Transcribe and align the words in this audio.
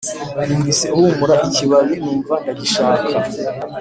numvise 0.45 0.85
ahumura 0.93 1.35
ikibabi 1.47 1.95
numva 2.03 2.33
ndagishaka 2.41 3.09